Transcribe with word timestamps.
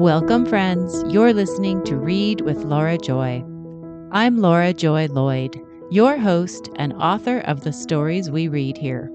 Welcome, 0.00 0.46
friends. 0.46 1.04
You're 1.12 1.34
listening 1.34 1.84
to 1.84 1.94
Read 1.94 2.40
with 2.40 2.64
Laura 2.64 2.96
Joy. 2.96 3.44
I'm 4.12 4.38
Laura 4.38 4.72
Joy 4.72 5.08
Lloyd, 5.08 5.60
your 5.90 6.16
host 6.16 6.70
and 6.76 6.94
author 6.94 7.40
of 7.40 7.64
the 7.64 7.72
stories 7.74 8.30
we 8.30 8.48
read 8.48 8.78
here. 8.78 9.10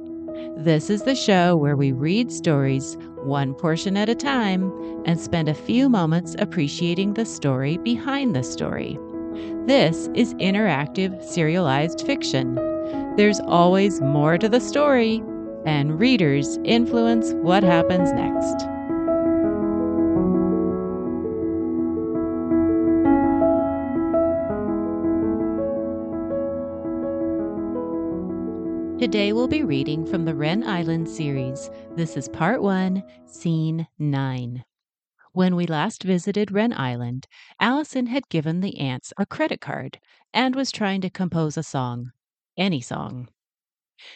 This 0.58 0.92
is 0.92 1.02
the 1.02 1.16
show 1.16 1.56
where 1.56 1.76
we 1.76 1.92
read 1.92 2.32
stories 2.32 3.00
one 3.16 3.56
portion 3.56 3.98
at 3.98 4.10
a 4.10 4.16
time 4.16 4.72
and 5.08 5.20
spend 5.20 5.50
a 5.50 5.56
few 5.56 5.90
moments 5.90 6.36
appreciating 6.38 7.16
the 7.16 7.26
story 7.26 7.78
behind 7.78 8.36
the 8.36 8.44
story. 8.44 9.00
This 9.66 10.08
is 10.14 10.36
interactive 10.36 11.20
serialized 11.24 12.06
fiction. 12.06 12.54
There's 13.16 13.40
always 13.40 14.02
more 14.02 14.38
to 14.38 14.48
the 14.48 14.62
story, 14.62 15.24
and 15.66 16.00
readers 16.00 16.60
influence 16.64 17.34
what 17.34 17.64
happens 17.64 18.12
next. 18.12 18.68
Today 29.06 29.34
we'll 29.34 29.48
be 29.48 29.64
reading 29.64 30.04
from 30.04 30.26
the 30.26 30.34
Wren 30.34 30.64
Island 30.64 31.08
series. 31.08 31.70
This 31.96 32.18
is 32.18 32.28
part 32.28 32.64
one, 32.64 33.04
scene 33.28 33.88
nine. 34.00 34.66
When 35.32 35.56
we 35.56 35.68
last 35.68 36.02
visited 36.02 36.52
Wren 36.52 36.74
Island, 36.74 37.28
Allison 37.60 38.08
had 38.08 38.28
given 38.30 38.62
the 38.62 38.80
aunts 38.80 39.14
a 39.16 39.28
credit 39.28 39.62
card 39.62 40.00
and 40.34 40.56
was 40.56 40.72
trying 40.72 41.02
to 41.02 41.12
compose 41.12 41.56
a 41.56 41.62
song. 41.62 42.14
Any 42.58 42.82
song. 42.82 43.28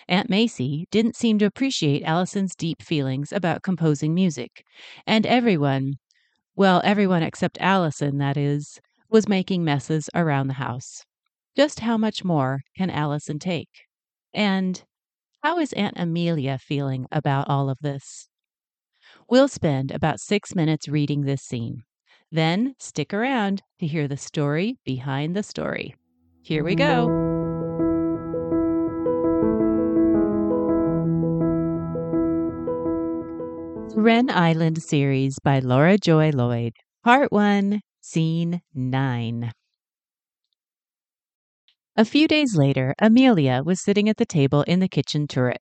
Aunt 0.07 0.27
Macy 0.27 0.87
didn't 0.89 1.15
seem 1.15 1.37
to 1.37 1.45
appreciate 1.45 2.01
Allison's 2.01 2.55
deep 2.55 2.81
feelings 2.81 3.31
about 3.31 3.61
composing 3.61 4.15
music, 4.15 4.63
and 5.05 5.23
everyone, 5.27 5.99
well, 6.55 6.81
everyone 6.83 7.21
except 7.21 7.59
Allison, 7.61 8.17
that 8.17 8.37
is, 8.37 8.81
was 9.07 9.29
making 9.29 9.63
messes 9.63 10.09
around 10.15 10.47
the 10.47 10.53
house. 10.55 11.05
Just 11.55 11.81
how 11.81 11.95
much 11.95 12.23
more 12.23 12.61
can 12.75 12.89
Allison 12.89 13.37
take? 13.37 13.69
And 14.33 14.83
how 15.43 15.59
is 15.59 15.73
Aunt 15.73 15.95
Amelia 15.97 16.57
feeling 16.57 17.07
about 17.11 17.49
all 17.49 17.69
of 17.69 17.79
this? 17.81 18.27
We'll 19.29 19.47
spend 19.47 19.91
about 19.91 20.19
six 20.19 20.53
minutes 20.53 20.87
reading 20.87 21.21
this 21.21 21.41
scene. 21.41 21.83
Then 22.31 22.75
stick 22.79 23.13
around 23.13 23.63
to 23.79 23.87
hear 23.87 24.07
the 24.07 24.17
story 24.17 24.77
behind 24.85 25.35
the 25.35 25.43
story. 25.43 25.95
Here 26.43 26.63
we 26.63 26.75
go. 26.75 27.07
Wren 33.95 34.29
Island 34.29 34.81
series 34.81 35.39
by 35.43 35.59
Laura 35.59 35.97
Joy 35.97 36.29
Lloyd. 36.29 36.73
Part 37.03 37.31
1, 37.31 37.81
Scene 38.01 38.61
9. 38.73 39.51
A 41.99 42.05
few 42.05 42.29
days 42.29 42.55
later, 42.55 42.95
Amelia 42.99 43.61
was 43.61 43.81
sitting 43.81 44.07
at 44.07 44.15
the 44.15 44.25
table 44.25 44.61
in 44.61 44.79
the 44.79 44.87
kitchen 44.87 45.27
turret. 45.27 45.59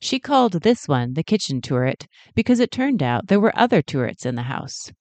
She 0.00 0.20
called 0.20 0.52
this 0.52 0.86
one 0.86 1.14
the 1.14 1.24
kitchen 1.24 1.60
turret 1.60 2.06
because 2.36 2.60
it 2.60 2.70
turned 2.70 3.02
out 3.02 3.26
there 3.26 3.40
were 3.40 3.58
other 3.58 3.82
turrets 3.82 4.24
in 4.24 4.36
the 4.36 4.44
house. 4.44 4.92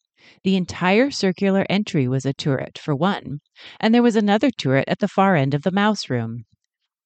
The 0.43 0.55
entire 0.55 1.11
circular 1.11 1.67
entry 1.69 2.07
was 2.07 2.25
a 2.25 2.33
turret, 2.33 2.79
for 2.79 2.95
one, 2.95 3.41
and 3.79 3.93
there 3.93 4.01
was 4.01 4.15
another 4.15 4.49
turret 4.49 4.85
at 4.87 4.97
the 4.97 5.07
far 5.07 5.35
end 5.35 5.53
of 5.53 5.61
the 5.61 5.69
mouse 5.69 6.09
room. 6.09 6.45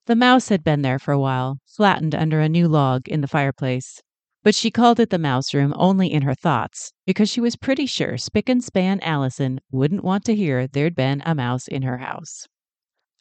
The 0.05 0.15
mouse 0.15 0.47
had 0.47 0.63
been 0.63 0.81
there 0.81 0.97
for 0.97 1.11
a 1.11 1.19
while, 1.19 1.57
flattened 1.65 2.15
under 2.15 2.39
a 2.39 2.47
new 2.47 2.69
log 2.69 3.09
in 3.09 3.19
the 3.19 3.27
fireplace. 3.27 4.01
But 4.41 4.55
she 4.55 4.71
called 4.71 5.01
it 5.01 5.09
the 5.09 5.19
mouse 5.19 5.53
room 5.53 5.73
only 5.75 6.09
in 6.13 6.21
her 6.21 6.33
thoughts, 6.33 6.93
because 7.05 7.29
she 7.29 7.41
was 7.41 7.57
pretty 7.57 7.87
sure 7.87 8.17
Spick 8.17 8.47
and 8.47 8.63
Span 8.63 9.01
Allison 9.01 9.59
wouldn't 9.69 10.05
want 10.05 10.23
to 10.23 10.35
hear 10.37 10.65
there'd 10.65 10.95
been 10.95 11.21
a 11.25 11.35
mouse 11.35 11.67
in 11.67 11.81
her 11.81 11.97
house. 11.97 12.47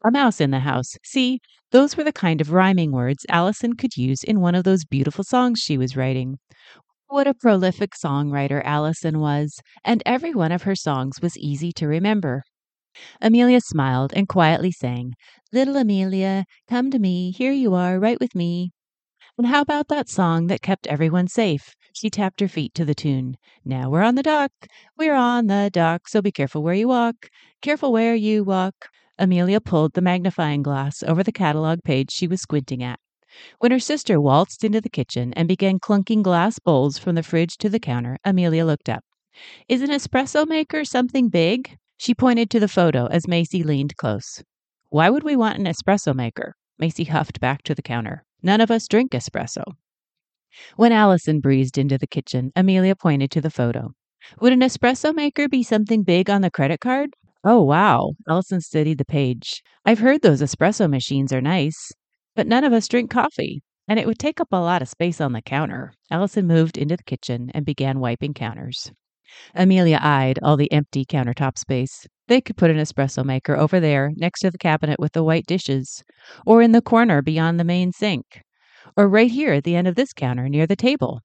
A 0.04 0.10
mouse 0.10 0.40
in 0.40 0.50
the 0.50 0.60
house. 0.60 0.96
See, 1.04 1.40
those 1.70 1.96
were 1.96 2.04
the 2.04 2.12
kind 2.12 2.40
of 2.40 2.52
rhyming 2.52 2.92
words 2.92 3.26
Allison 3.28 3.74
could 3.74 3.96
use 3.96 4.24
in 4.24 4.40
one 4.40 4.54
of 4.54 4.64
those 4.64 4.84
beautiful 4.84 5.24
songs 5.24 5.60
she 5.60 5.78
was 5.78 5.96
writing. 5.96 6.38
What 7.08 7.26
a 7.26 7.34
prolific 7.34 7.92
songwriter 7.94 8.62
Allison 8.64 9.18
was, 9.20 9.60
and 9.84 10.02
every 10.06 10.34
one 10.34 10.52
of 10.52 10.62
her 10.62 10.76
songs 10.76 11.20
was 11.22 11.38
easy 11.38 11.72
to 11.72 11.88
remember. 11.88 12.42
Amelia 13.20 13.60
smiled 13.60 14.12
and 14.14 14.28
quietly 14.28 14.72
sang, 14.72 15.14
Little 15.52 15.76
Amelia, 15.76 16.44
come 16.68 16.90
to 16.90 16.98
me, 16.98 17.30
here 17.30 17.52
you 17.52 17.74
are, 17.74 17.98
right 17.98 18.20
with 18.20 18.34
me. 18.34 18.72
And 19.38 19.46
how 19.46 19.62
about 19.62 19.88
that 19.88 20.08
song 20.08 20.48
that 20.48 20.62
kept 20.62 20.86
everyone 20.86 21.28
safe? 21.28 21.74
She 21.92 22.10
tapped 22.10 22.40
her 22.40 22.48
feet 22.48 22.74
to 22.74 22.84
the 22.84 22.94
tune. 22.94 23.36
Now 23.64 23.90
we're 23.90 24.02
on 24.02 24.14
the 24.16 24.22
dock, 24.22 24.52
we're 24.96 25.14
on 25.14 25.46
the 25.48 25.70
dock, 25.72 26.08
so 26.08 26.22
be 26.22 26.32
careful 26.32 26.62
where 26.62 26.74
you 26.74 26.88
walk, 26.88 27.30
careful 27.62 27.92
where 27.92 28.14
you 28.14 28.44
walk. 28.44 28.88
Amelia 29.18 29.60
pulled 29.60 29.94
the 29.94 30.00
magnifying 30.00 30.62
glass 30.62 31.02
over 31.02 31.22
the 31.22 31.32
catalog 31.32 31.82
page 31.82 32.10
she 32.10 32.26
was 32.26 32.40
squinting 32.40 32.82
at. 32.82 33.00
When 33.58 33.72
her 33.72 33.78
sister 33.78 34.20
waltzed 34.20 34.64
into 34.64 34.80
the 34.80 34.88
kitchen 34.88 35.32
and 35.34 35.48
began 35.48 35.80
clunking 35.80 36.22
glass 36.22 36.58
bowls 36.58 36.98
from 36.98 37.14
the 37.14 37.22
fridge 37.22 37.56
to 37.58 37.68
the 37.68 37.80
counter, 37.80 38.18
Amelia 38.24 38.64
looked 38.64 38.88
up. 38.88 39.04
Is 39.68 39.82
an 39.82 39.90
espresso 39.90 40.46
maker 40.46 40.84
something 40.84 41.28
big? 41.28 41.76
She 41.96 42.14
pointed 42.14 42.50
to 42.50 42.60
the 42.60 42.68
photo 42.68 43.06
as 43.06 43.28
Macy 43.28 43.62
leaned 43.62 43.96
close. 43.96 44.42
Why 44.90 45.10
would 45.10 45.24
we 45.24 45.36
want 45.36 45.58
an 45.58 45.66
espresso 45.66 46.14
maker? 46.14 46.54
Macy 46.78 47.04
huffed 47.04 47.40
back 47.40 47.62
to 47.64 47.74
the 47.74 47.82
counter. 47.82 48.24
None 48.42 48.60
of 48.60 48.70
us 48.70 48.88
drink 48.88 49.12
espresso. 49.12 49.64
When 50.76 50.92
Allison 50.92 51.40
breezed 51.40 51.76
into 51.76 51.98
the 51.98 52.06
kitchen, 52.06 52.52
Amelia 52.56 52.96
pointed 52.96 53.30
to 53.32 53.40
the 53.40 53.50
photo. 53.50 53.92
Would 54.40 54.52
an 54.52 54.60
espresso 54.60 55.14
maker 55.14 55.48
be 55.48 55.62
something 55.62 56.02
big 56.02 56.30
on 56.30 56.40
the 56.40 56.50
credit 56.50 56.80
card? 56.80 57.14
Oh, 57.44 57.62
wow. 57.62 58.12
Allison 58.28 58.60
studied 58.60 58.98
the 58.98 59.04
page. 59.04 59.62
I've 59.84 59.98
heard 59.98 60.22
those 60.22 60.40
espresso 60.40 60.88
machines 60.88 61.32
are 61.32 61.40
nice, 61.40 61.90
but 62.36 62.46
none 62.46 62.62
of 62.64 62.72
us 62.72 62.86
drink 62.88 63.10
coffee, 63.10 63.62
and 63.88 63.98
it 63.98 64.06
would 64.06 64.18
take 64.20 64.40
up 64.40 64.48
a 64.52 64.56
lot 64.60 64.82
of 64.82 64.88
space 64.88 65.20
on 65.20 65.32
the 65.32 65.42
counter. 65.42 65.92
Allison 66.10 66.46
moved 66.46 66.78
into 66.78 66.96
the 66.96 67.02
kitchen 67.02 67.50
and 67.54 67.64
began 67.66 67.98
wiping 68.00 68.34
counters. 68.34 68.92
Amelia 69.54 69.98
eyed 70.02 70.38
all 70.42 70.56
the 70.56 70.72
empty 70.72 71.04
countertop 71.04 71.58
space. 71.58 72.06
They 72.28 72.40
could 72.40 72.56
put 72.56 72.70
an 72.70 72.78
espresso 72.78 73.24
maker 73.24 73.56
over 73.56 73.80
there 73.80 74.12
next 74.16 74.40
to 74.40 74.50
the 74.50 74.58
cabinet 74.58 74.98
with 75.00 75.12
the 75.12 75.24
white 75.24 75.46
dishes, 75.46 76.04
or 76.46 76.62
in 76.62 76.72
the 76.72 76.82
corner 76.82 77.22
beyond 77.22 77.60
the 77.60 77.64
main 77.64 77.92
sink, 77.92 78.42
or 78.96 79.08
right 79.08 79.30
here 79.30 79.54
at 79.54 79.64
the 79.64 79.76
end 79.76 79.88
of 79.88 79.96
this 79.96 80.12
counter 80.12 80.48
near 80.48 80.66
the 80.66 80.76
table. 80.76 81.20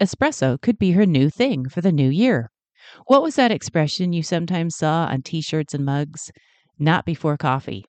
Espresso 0.00 0.60
could 0.60 0.78
be 0.78 0.92
her 0.92 1.06
new 1.06 1.30
thing 1.30 1.68
for 1.68 1.80
the 1.80 1.92
new 1.92 2.10
year. 2.10 2.50
What 3.06 3.22
was 3.22 3.36
that 3.36 3.50
expression 3.50 4.12
you 4.12 4.22
sometimes 4.22 4.76
saw 4.76 5.06
on 5.06 5.22
t 5.22 5.40
shirts 5.40 5.74
and 5.74 5.84
mugs? 5.84 6.30
Not 6.78 7.04
before 7.04 7.36
coffee. 7.36 7.84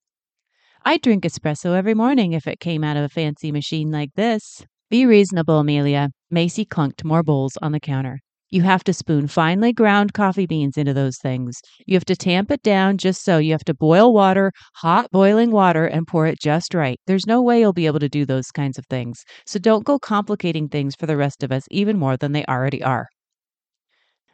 I'd 0.86 1.02
drink 1.02 1.24
espresso 1.24 1.76
every 1.76 1.94
morning 1.94 2.34
if 2.34 2.48
it 2.48 2.60
came 2.60 2.84
out 2.84 2.98
of 2.98 3.04
a 3.04 3.10
fancy 3.10 3.52
machine 3.52 3.92
like 3.92 4.14
this. 4.16 4.66
Be 4.90 5.06
reasonable, 5.06 5.60
Amelia. 5.60 6.10
Macy 6.30 6.66
clunked 6.66 7.04
more 7.04 7.24
bowls 7.24 7.58
on 7.62 7.72
the 7.72 7.80
counter. 7.80 8.20
You 8.50 8.62
have 8.62 8.84
to 8.84 8.94
spoon 8.94 9.28
finely 9.28 9.74
ground 9.74 10.14
coffee 10.14 10.46
beans 10.46 10.78
into 10.78 10.94
those 10.94 11.18
things. 11.18 11.60
You 11.88 11.96
have 11.96 12.06
to 12.06 12.16
tamp 12.16 12.52
it 12.52 12.62
down 12.62 13.00
just 13.00 13.24
so. 13.24 13.40
You 13.40 13.52
have 13.54 13.64
to 13.64 13.74
boil 13.74 14.14
water, 14.14 14.52
hot 14.76 15.10
boiling 15.10 15.50
water, 15.50 15.88
and 15.88 16.06
pour 16.06 16.28
it 16.28 16.40
just 16.40 16.76
right. 16.76 17.00
There's 17.08 17.26
no 17.26 17.42
way 17.42 17.62
you'll 17.62 17.74
be 17.74 17.88
able 17.88 18.00
to 18.00 18.10
do 18.10 18.26
those 18.26 18.52
kinds 18.52 18.78
of 18.78 18.86
things. 18.86 19.24
So 19.48 19.58
don't 19.58 19.86
go 19.86 19.98
complicating 19.98 20.70
things 20.70 20.96
for 20.96 21.08
the 21.08 21.18
rest 21.18 21.42
of 21.42 21.52
us 21.52 21.64
even 21.72 21.98
more 21.98 22.16
than 22.16 22.34
they 22.34 22.46
already 22.46 22.84
are. 22.84 23.08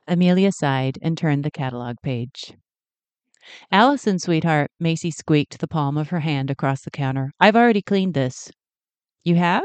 Amelia 0.09 0.52
sighed 0.52 0.97
and 1.02 1.18
turned 1.18 1.46
the 1.46 1.52
catalog 1.52 1.96
page. 2.03 2.53
Allison, 3.72 4.20
sweetheart, 4.20 4.72
Macy 4.80 5.12
squeaked 5.12 5.59
the 5.59 5.68
palm 5.68 5.97
of 5.97 6.09
her 6.09 6.20
hand 6.20 6.50
across 6.52 6.81
the 6.81 6.92
counter. 6.92 7.31
I've 7.40 7.56
already 7.56 7.81
cleaned 7.81 8.16
this. 8.16 8.52
You 9.24 9.36
have? 9.36 9.64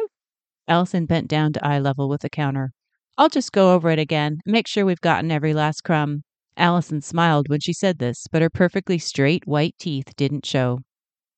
Allison 0.68 1.06
bent 1.06 1.28
down 1.28 1.52
to 1.54 1.66
eye 1.66 1.78
level 1.78 2.08
with 2.08 2.20
the 2.20 2.30
counter. 2.30 2.72
I'll 3.16 3.28
just 3.28 3.52
go 3.52 3.74
over 3.74 3.90
it 3.90 3.98
again, 3.98 4.38
make 4.44 4.66
sure 4.66 4.84
we've 4.84 5.00
gotten 5.00 5.30
every 5.30 5.54
last 5.54 5.82
crumb. 5.82 6.22
Allison 6.56 7.00
smiled 7.00 7.48
when 7.48 7.60
she 7.60 7.72
said 7.72 7.98
this, 7.98 8.26
but 8.30 8.42
her 8.42 8.50
perfectly 8.50 8.98
straight 8.98 9.46
white 9.46 9.74
teeth 9.78 10.14
didn't 10.16 10.46
show. 10.46 10.80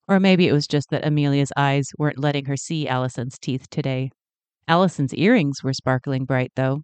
Or 0.08 0.20
maybe 0.20 0.46
it 0.46 0.52
was 0.52 0.66
just 0.66 0.90
that 0.90 1.06
Amelia's 1.06 1.52
eyes 1.56 1.88
weren't 1.98 2.18
letting 2.18 2.46
her 2.46 2.56
see 2.56 2.86
Allison's 2.88 3.38
teeth 3.38 3.68
today. 3.70 4.10
Allison's 4.68 5.14
earrings 5.14 5.62
were 5.62 5.72
sparkling 5.72 6.24
bright, 6.24 6.52
though. 6.56 6.82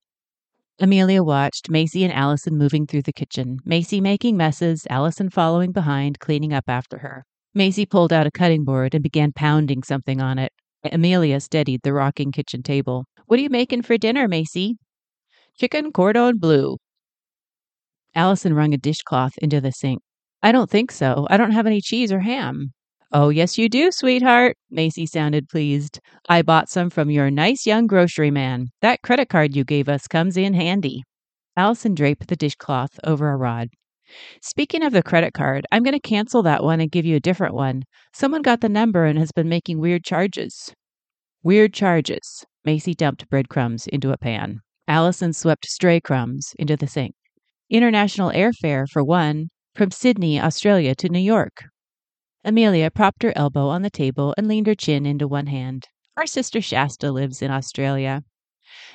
Amelia 0.82 1.22
watched 1.22 1.70
Macy 1.70 2.02
and 2.02 2.12
Allison 2.12 2.58
moving 2.58 2.88
through 2.88 3.02
the 3.02 3.12
kitchen, 3.12 3.60
Macy 3.64 4.00
making 4.00 4.36
messes, 4.36 4.84
Allison 4.90 5.30
following 5.30 5.70
behind, 5.70 6.18
cleaning 6.18 6.52
up 6.52 6.64
after 6.66 6.98
her. 6.98 7.24
Macy 7.54 7.86
pulled 7.86 8.12
out 8.12 8.26
a 8.26 8.32
cutting 8.32 8.64
board 8.64 8.92
and 8.92 9.00
began 9.00 9.30
pounding 9.30 9.84
something 9.84 10.20
on 10.20 10.40
it. 10.40 10.50
Amelia 10.90 11.38
steadied 11.38 11.82
the 11.84 11.92
rocking 11.92 12.32
kitchen 12.32 12.64
table. 12.64 13.04
What 13.26 13.38
are 13.38 13.42
you 13.44 13.48
making 13.48 13.82
for 13.82 13.96
dinner, 13.96 14.26
Macy? 14.26 14.76
Chicken 15.56 15.92
cordon 15.92 16.38
bleu. 16.38 16.78
Allison 18.16 18.52
wrung 18.52 18.74
a 18.74 18.76
dishcloth 18.76 19.38
into 19.38 19.60
the 19.60 19.70
sink. 19.70 20.02
I 20.42 20.50
don't 20.50 20.68
think 20.68 20.90
so. 20.90 21.28
I 21.30 21.36
don't 21.36 21.52
have 21.52 21.68
any 21.68 21.80
cheese 21.80 22.10
or 22.10 22.18
ham. 22.18 22.72
Oh, 23.14 23.28
yes, 23.28 23.58
you 23.58 23.68
do, 23.68 23.92
sweetheart. 23.92 24.56
Macy 24.70 25.04
sounded 25.06 25.48
pleased. 25.48 26.00
I 26.30 26.40
bought 26.42 26.70
some 26.70 26.88
from 26.88 27.10
your 27.10 27.30
nice 27.30 27.66
young 27.66 27.86
grocery 27.86 28.30
man. 28.30 28.68
That 28.80 29.02
credit 29.02 29.28
card 29.28 29.54
you 29.54 29.64
gave 29.64 29.88
us 29.88 30.08
comes 30.08 30.36
in 30.38 30.54
handy. 30.54 31.02
Allison 31.56 31.94
draped 31.94 32.28
the 32.28 32.36
dishcloth 32.36 32.98
over 33.04 33.30
a 33.30 33.36
rod. 33.36 33.68
Speaking 34.42 34.82
of 34.82 34.92
the 34.92 35.02
credit 35.02 35.34
card, 35.34 35.66
I'm 35.72 35.82
going 35.82 35.92
to 35.92 36.00
cancel 36.00 36.42
that 36.44 36.64
one 36.64 36.80
and 36.80 36.90
give 36.90 37.06
you 37.06 37.16
a 37.16 37.20
different 37.20 37.54
one. 37.54 37.84
Someone 38.14 38.42
got 38.42 38.62
the 38.62 38.68
number 38.68 39.04
and 39.04 39.18
has 39.18 39.32
been 39.32 39.48
making 39.48 39.78
weird 39.78 40.04
charges. 40.04 40.72
Weird 41.42 41.74
charges. 41.74 42.44
Macy 42.64 42.94
dumped 42.94 43.28
breadcrumbs 43.30 43.86
into 43.88 44.12
a 44.12 44.18
pan. 44.18 44.60
Allison 44.88 45.32
swept 45.32 45.66
stray 45.66 46.00
crumbs 46.00 46.54
into 46.58 46.76
the 46.76 46.86
sink. 46.86 47.14
International 47.70 48.30
airfare 48.30 48.88
for 48.88 49.04
one, 49.04 49.50
from 49.74 49.90
Sydney, 49.90 50.40
Australia 50.40 50.94
to 50.96 51.08
New 51.08 51.18
York. 51.18 51.64
Amelia 52.44 52.90
propped 52.90 53.22
her 53.22 53.32
elbow 53.36 53.68
on 53.68 53.82
the 53.82 53.90
table 53.90 54.34
and 54.36 54.48
leaned 54.48 54.66
her 54.66 54.74
chin 54.74 55.06
into 55.06 55.28
one 55.28 55.46
hand. 55.46 55.86
Our 56.16 56.26
sister 56.26 56.60
Shasta 56.60 57.12
lives 57.12 57.40
in 57.40 57.50
Australia. 57.50 58.22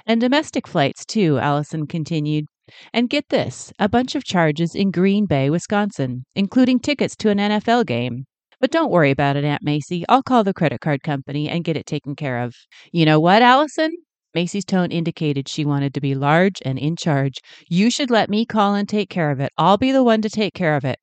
And 0.06 0.20
domestic 0.20 0.68
flights, 0.68 1.06
too, 1.06 1.38
Allison 1.40 1.88
continued. 1.88 2.46
And 2.94 3.10
get 3.10 3.30
this 3.30 3.72
a 3.80 3.88
bunch 3.88 4.16
of 4.16 4.26
charges 4.26 4.76
in 4.76 4.92
Green 4.92 5.26
Bay, 5.26 5.50
Wisconsin, 5.50 6.26
including 6.36 6.80
tickets 6.80 7.16
to 7.18 7.30
an 7.30 7.38
NFL 7.38 7.86
game. 7.86 8.26
But 8.60 8.72
don't 8.72 8.92
worry 8.92 9.12
about 9.12 9.38
it, 9.38 9.46
Aunt 9.46 9.64
Macy. 9.64 10.04
I'll 10.10 10.24
call 10.24 10.44
the 10.44 10.54
credit 10.54 10.82
card 10.82 11.04
company 11.04 11.48
and 11.48 11.64
get 11.64 11.78
it 11.78 11.86
taken 11.86 12.16
care 12.16 12.40
of. 12.44 12.56
You 12.92 13.06
know 13.06 13.20
what, 13.20 13.42
Allison? 13.42 13.92
Macy's 14.34 14.66
tone 14.66 14.92
indicated 14.92 15.48
she 15.48 15.64
wanted 15.64 15.94
to 15.94 16.02
be 16.02 16.16
large 16.16 16.62
and 16.66 16.78
in 16.78 16.96
charge. 16.96 17.36
You 17.70 17.90
should 17.90 18.12
let 18.12 18.30
me 18.30 18.46
call 18.46 18.76
and 18.76 18.90
take 18.90 19.10
care 19.10 19.32
of 19.32 19.40
it. 19.40 19.52
I'll 19.58 19.78
be 19.78 19.92
the 19.92 20.04
one 20.04 20.22
to 20.22 20.30
take 20.30 20.54
care 20.54 20.76
of 20.76 20.84
it. 20.84 21.00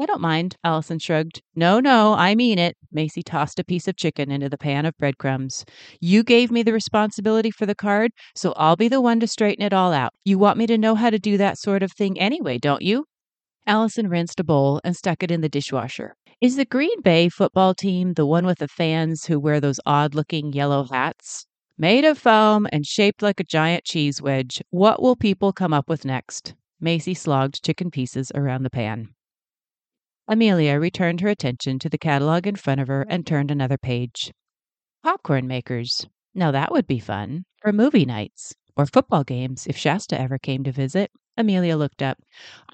I 0.00 0.06
don't 0.06 0.20
mind, 0.20 0.56
Allison 0.62 1.00
shrugged. 1.00 1.42
No, 1.56 1.80
no, 1.80 2.14
I 2.14 2.36
mean 2.36 2.58
it. 2.58 2.76
Macy 2.92 3.22
tossed 3.22 3.58
a 3.58 3.64
piece 3.64 3.88
of 3.88 3.96
chicken 3.96 4.30
into 4.30 4.48
the 4.48 4.56
pan 4.56 4.86
of 4.86 4.96
breadcrumbs. 4.96 5.64
You 6.00 6.22
gave 6.22 6.52
me 6.52 6.62
the 6.62 6.72
responsibility 6.72 7.50
for 7.50 7.66
the 7.66 7.74
card, 7.74 8.12
so 8.36 8.52
I'll 8.52 8.76
be 8.76 8.86
the 8.86 9.00
one 9.00 9.18
to 9.20 9.26
straighten 9.26 9.64
it 9.64 9.72
all 9.72 9.92
out. 9.92 10.12
You 10.24 10.38
want 10.38 10.56
me 10.56 10.68
to 10.68 10.78
know 10.78 10.94
how 10.94 11.10
to 11.10 11.18
do 11.18 11.36
that 11.38 11.58
sort 11.58 11.82
of 11.82 11.90
thing 11.92 12.18
anyway, 12.18 12.58
don't 12.58 12.82
you? 12.82 13.06
Allison 13.66 14.08
rinsed 14.08 14.38
a 14.38 14.44
bowl 14.44 14.80
and 14.84 14.96
stuck 14.96 15.22
it 15.22 15.32
in 15.32 15.40
the 15.40 15.48
dishwasher. 15.48 16.14
Is 16.40 16.54
the 16.54 16.64
Green 16.64 17.00
Bay 17.02 17.28
football 17.28 17.74
team 17.74 18.14
the 18.14 18.24
one 18.24 18.46
with 18.46 18.58
the 18.58 18.68
fans 18.68 19.24
who 19.24 19.40
wear 19.40 19.60
those 19.60 19.80
odd 19.84 20.14
looking 20.14 20.52
yellow 20.52 20.84
hats? 20.84 21.46
Made 21.76 22.04
of 22.04 22.18
foam 22.18 22.68
and 22.72 22.86
shaped 22.86 23.20
like 23.20 23.40
a 23.40 23.44
giant 23.44 23.84
cheese 23.84 24.22
wedge. 24.22 24.62
What 24.70 25.02
will 25.02 25.16
people 25.16 25.52
come 25.52 25.72
up 25.72 25.88
with 25.88 26.04
next? 26.04 26.54
Macy 26.80 27.14
slogged 27.14 27.64
chicken 27.64 27.90
pieces 27.90 28.30
around 28.34 28.62
the 28.62 28.70
pan. 28.70 29.08
Amelia 30.30 30.78
returned 30.78 31.22
her 31.22 31.28
attention 31.28 31.78
to 31.78 31.88
the 31.88 31.96
catalog 31.96 32.46
in 32.46 32.54
front 32.54 32.82
of 32.82 32.88
her 32.88 33.06
and 33.08 33.26
turned 33.26 33.50
another 33.50 33.78
page. 33.78 34.30
Popcorn 35.02 35.46
makers. 35.46 36.06
Now 36.34 36.50
that 36.50 36.70
would 36.70 36.86
be 36.86 36.98
fun. 36.98 37.46
Or 37.64 37.72
movie 37.72 38.04
nights. 38.04 38.54
Or 38.76 38.84
football 38.84 39.24
games 39.24 39.66
if 39.66 39.78
Shasta 39.78 40.20
ever 40.20 40.38
came 40.38 40.64
to 40.64 40.70
visit. 40.70 41.10
Amelia 41.38 41.78
looked 41.78 42.02
up. 42.02 42.18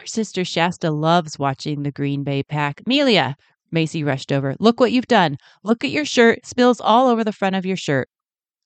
Our 0.01 0.06
sister 0.06 0.45
Shasta 0.45 0.91
loves 0.91 1.39
watching 1.39 1.85
the 1.85 1.93
Green 1.93 2.25
Bay 2.25 2.43
Pack. 2.43 2.83
Amelia! 2.87 3.37
Macy 3.71 4.03
rushed 4.03 4.33
over. 4.33 4.57
Look 4.59 4.81
what 4.81 4.91
you've 4.91 5.07
done. 5.07 5.37
Look 5.62 5.85
at 5.85 5.91
your 5.91 6.05
shirt. 6.05 6.45
Spills 6.45 6.81
all 6.81 7.09
over 7.09 7.23
the 7.23 7.33
front 7.33 7.55
of 7.55 7.65
your 7.65 7.77
shirt. 7.77 8.09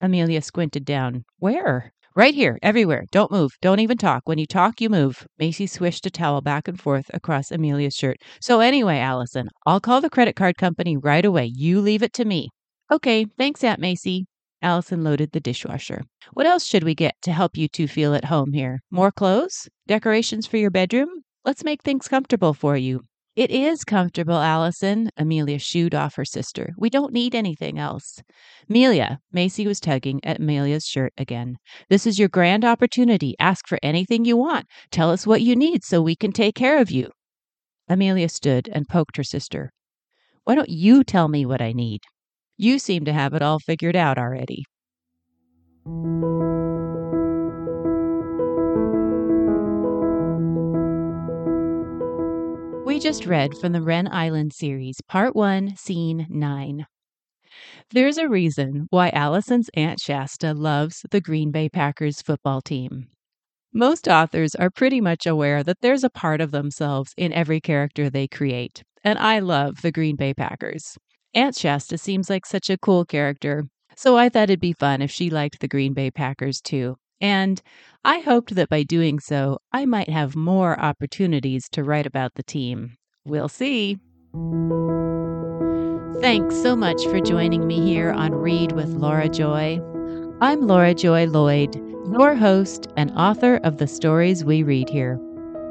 Amelia 0.01 0.41
squinted 0.41 0.87
down. 0.87 1.25
Where? 1.39 1.93
Right 2.19 2.35
here, 2.35 2.59
everywhere. 2.65 3.05
Don't 3.13 3.31
move. 3.31 3.53
Don't 3.63 3.79
even 3.79 3.97
talk. 3.97 4.23
When 4.25 4.39
you 4.39 4.47
talk, 4.47 4.81
you 4.81 4.91
move. 4.91 5.25
Macy 5.39 5.69
swished 5.69 6.05
a 6.05 6.11
towel 6.11 6.41
back 6.41 6.67
and 6.67 6.77
forth 6.77 7.09
across 7.15 7.53
Amelia's 7.53 7.95
shirt. 7.95 8.17
So, 8.41 8.59
anyway, 8.59 8.99
Allison, 8.99 9.49
I'll 9.67 9.79
call 9.79 10.01
the 10.01 10.11
credit 10.11 10.35
card 10.35 10.57
company 10.59 10.97
right 10.97 11.25
away. 11.25 11.45
You 11.55 11.81
leave 11.81 12.03
it 12.03 12.13
to 12.15 12.25
me. 12.25 12.49
Okay, 12.91 13.25
thanks, 13.39 13.63
Aunt 13.63 13.79
Macy. 13.79 14.27
Allison 14.61 15.05
loaded 15.05 15.31
the 15.31 15.39
dishwasher. 15.39 16.03
What 16.33 16.45
else 16.45 16.65
should 16.65 16.83
we 16.83 16.97
get 16.97 17.15
to 17.23 17.31
help 17.31 17.57
you 17.57 17.69
two 17.69 17.87
feel 17.87 18.17
at 18.17 18.25
home 18.25 18.53
here? 18.53 18.81
More 18.91 19.13
clothes? 19.13 19.69
Decorations 19.87 20.45
for 20.45 20.57
your 20.57 20.73
bedroom? 20.73 21.23
Let's 21.45 21.63
make 21.63 21.85
things 21.85 22.09
comfortable 22.09 22.53
for 22.53 22.77
you. 22.77 23.03
It 23.39 23.53
is 23.53 23.85
comfortable, 23.85 24.39
Allison. 24.39 25.13
Amelia 25.17 25.61
shooed 25.61 25.95
off 25.95 26.17
her 26.17 26.25
sister. 26.25 26.75
We 26.77 26.91
don't 26.91 27.13
need 27.13 27.37
anything 27.37 27.79
else. 27.79 28.21
Amelia, 28.69 29.21
Macy 29.31 29.65
was 29.65 29.79
tugging 29.79 30.19
at 30.25 30.41
Amelia's 30.41 30.85
shirt 30.85 31.13
again. 31.17 31.59
This 31.89 32.05
is 32.05 32.19
your 32.19 32.29
grand 32.29 32.65
opportunity. 32.65 33.37
Ask 33.39 33.69
for 33.69 33.79
anything 33.81 34.25
you 34.25 34.37
want. 34.37 34.67
Tell 34.91 35.13
us 35.13 35.25
what 35.25 35.41
you 35.41 35.55
need 35.55 35.85
so 35.85 36.03
we 36.03 36.17
can 36.17 36.33
take 36.33 36.57
care 36.57 36.81
of 36.81 36.91
you. 36.91 37.13
Amelia 37.89 38.29
stood 38.29 38.69
and 38.73 38.89
poked 38.89 39.17
her 39.17 39.23
sister. 39.23 39.71
Why 40.43 40.57
don't 40.57 40.69
you 40.69 41.05
tell 41.05 41.29
me 41.29 41.47
what 41.47 41.63
I 41.63 41.71
need? 41.71 42.01
You 42.57 42.81
seem 42.81 43.05
to 43.05 43.13
have 43.13 43.35
it 43.35 43.43
all 43.43 43.61
figured 43.61 43.95
out 43.95 44.19
already. 44.19 44.65
We 52.99 53.03
just 53.05 53.27
read 53.27 53.57
from 53.57 53.71
the 53.71 53.81
Wren 53.81 54.09
Island 54.11 54.53
series, 54.53 55.01
Part 55.03 55.37
1, 55.37 55.77
Scene 55.77 56.27
9. 56.29 56.85
There's 57.93 58.19
a 58.19 58.29
reason 58.29 58.89
why 58.91 59.11
Allison's 59.11 59.71
Aunt 59.75 60.01
Shasta 60.01 60.53
loves 60.53 61.07
the 61.13 61.21
Green 61.21 61.53
Bay 61.53 61.69
Packers 61.69 62.21
football 62.21 62.61
team. 62.61 63.07
Most 63.73 64.09
authors 64.09 64.57
are 64.57 64.69
pretty 64.69 65.01
much 65.01 65.27
aware 65.27 65.63
that 65.63 65.77
there's 65.81 66.03
a 66.03 66.11
part 66.11 66.41
of 66.41 66.51
themselves 66.51 67.15
in 67.17 67.33
every 67.33 67.61
character 67.61 68.11
they 68.11 68.27
create, 68.27 68.83
and 69.05 69.17
I 69.17 69.39
love 69.39 69.81
the 69.83 69.93
Green 69.93 70.17
Bay 70.17 70.35
Packers. 70.35 70.99
Aunt 71.35 71.55
Shasta 71.55 71.99
seems 71.99 72.29
like 72.29 72.45
such 72.45 72.69
a 72.69 72.79
cool 72.79 73.05
character, 73.05 73.69
so 73.95 74.17
I 74.19 74.29
thought 74.29 74.51
it'd 74.51 74.59
be 74.59 74.73
fun 74.73 75.03
if 75.03 75.13
she 75.13 75.31
liked 75.31 75.61
the 75.61 75.69
Green 75.69 75.95
Bay 75.95 76.11
Packers 76.11 76.61
too. 76.61 76.97
And 77.21 77.61
I 78.05 78.21
hoped 78.21 78.55
that 78.55 78.69
by 78.69 78.83
doing 78.85 79.19
so, 79.19 79.59
I 79.73 79.85
might 79.87 80.09
have 80.09 80.37
more 80.37 80.79
opportunities 80.79 81.69
to 81.71 81.85
write 81.85 82.07
about 82.07 82.35
the 82.35 82.43
team. 82.43 82.97
We'll 83.25 83.49
see. 83.49 83.99
Thanks 86.21 86.61
so 86.61 86.75
much 86.75 87.03
for 87.05 87.21
joining 87.21 87.67
me 87.67 87.81
here 87.81 88.11
on 88.11 88.35
Read 88.35 88.73
with 88.73 88.89
Laura 88.89 89.29
Joy. 89.29 89.81
I'm 90.41 90.67
Laura 90.67 90.95
Joy 90.95 91.27
Lloyd, 91.27 91.77
your 92.13 92.35
host 92.35 92.87
and 92.97 93.11
author 93.13 93.57
of 93.65 93.79
the 93.79 93.87
stories 93.87 94.45
we 94.45 94.63
read 94.63 94.89
here. 94.89 95.19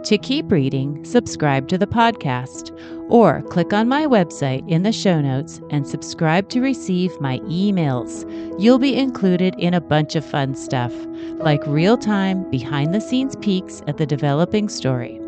To 0.04 0.18
keep 0.18 0.52
reading, 0.52 1.04
subscribe 1.04 1.68
to 1.70 1.78
the 1.78 1.88
podcast 1.88 2.72
or 3.10 3.42
click 3.44 3.74
on 3.74 3.88
my 3.88 4.06
website 4.06 4.68
in 4.70 4.84
the 4.84 4.92
show 4.92 5.22
notes 5.22 5.62
and 5.70 5.88
subscribe 5.88 6.50
to 6.50 6.62
receive 6.62 7.20
my 7.22 7.40
emails. 7.40 8.26
You'll 8.60 8.80
be 8.80 8.96
included 8.96 9.56
in 9.58 9.74
a 9.74 9.82
bunch 9.82 10.16
of 10.16 10.26
fun 10.26 10.56
stuff 10.56 10.94
like 11.38 11.66
real 11.68 11.98
time, 11.98 12.50
behind 12.50 12.94
the 12.94 13.02
scenes 13.02 13.36
peeks 13.38 13.82
at 13.88 13.98
the 13.98 14.06
developing 14.06 14.70
story, 14.70 15.20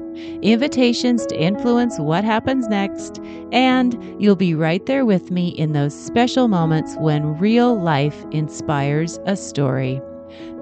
invitations 0.42 1.25
to 1.27 1.39
influence 1.39 1.99
what 1.99 2.23
happens 2.23 2.68
next, 2.68 3.19
and 3.51 4.21
you'll 4.21 4.35
be 4.35 4.56
right 4.56 4.85
there 4.85 5.06
with 5.06 5.30
me 5.30 5.49
in 5.49 5.73
those 5.73 5.94
special 5.94 6.47
moments 6.47 6.95
when 6.97 7.37
real 7.37 7.80
life 7.80 8.25
inspires 8.31 9.19
a 9.25 9.35
story. 9.35 10.01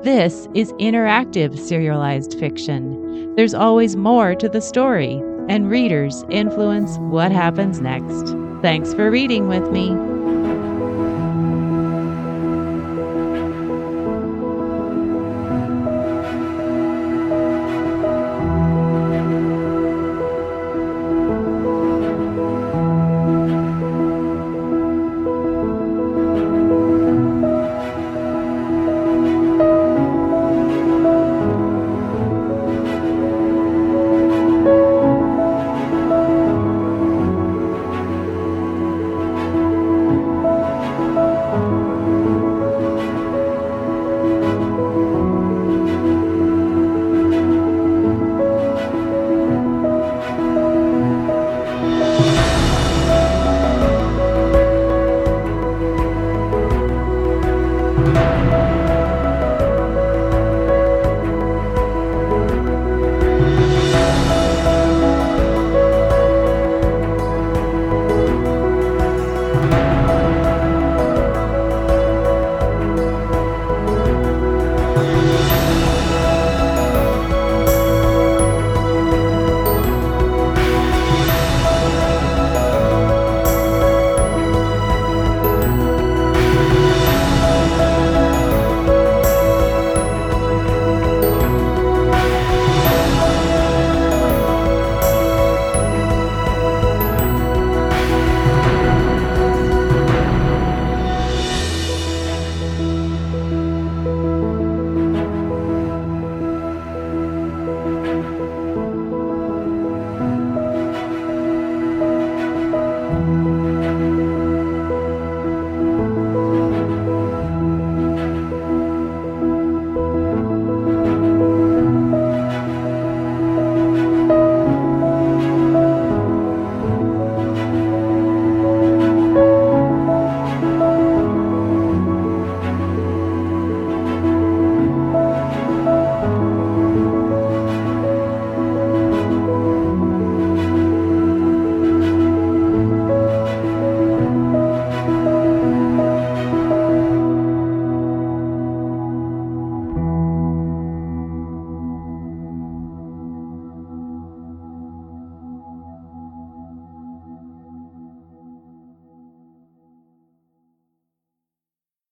This 0.03 0.47
is 0.53 0.73
interactive 0.73 1.57
serialized 1.57 2.37
fiction. 2.39 3.35
There's 3.35 3.53
always 3.53 3.95
more 3.95 4.35
to 4.35 4.49
the 4.49 4.61
story, 4.61 5.21
and 5.49 5.69
readers 5.69 6.23
influence 6.29 6.97
what 6.97 7.31
happens 7.31 7.81
next. 7.81 8.35
Thanks 8.61 8.93
for 8.93 9.11
reading 9.11 9.47
with 9.47 9.71
me. 9.71 10.06